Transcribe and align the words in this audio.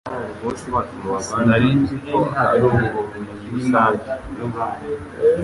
Sinari 1.25 1.69
nzi 1.81 1.95
ko 2.07 2.19
aribwo 2.41 2.99
bumenyi 3.09 3.45
rusange 3.53 4.07